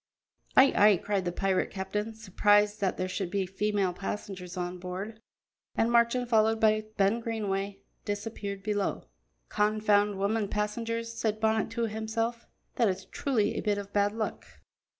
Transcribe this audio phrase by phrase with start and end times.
[0.57, 5.21] "Ay, ay!" cried the pirate captain, surprised that there should be female passengers on board,
[5.75, 9.03] and Marchand, followed by Ben Greenway, disappeared below.
[9.49, 14.43] "Confound women passengers," said Bonnet to himself; "that is truly a bit of bad luck."